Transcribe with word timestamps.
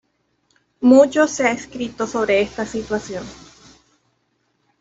Mucho 0.79 1.27
se 1.27 1.45
ha 1.45 1.51
escrito 1.51 2.07
sobre 2.07 2.41
esta 2.41 2.65
situación. 2.65 3.23